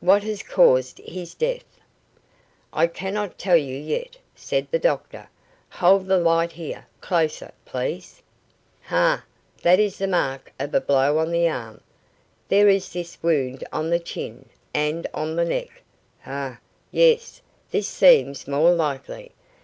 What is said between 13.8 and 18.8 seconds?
the chin, and on the neck. Hah! Yes, this seems more